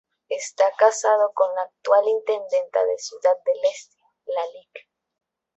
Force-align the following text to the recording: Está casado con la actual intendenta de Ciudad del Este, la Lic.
Está 0.29 0.65
casado 0.79 1.31
con 1.35 1.53
la 1.53 1.61
actual 1.61 2.07
intendenta 2.07 2.83
de 2.85 2.97
Ciudad 2.97 3.37
del 3.45 3.71
Este, 3.71 3.99
la 4.25 4.43
Lic. 4.47 4.89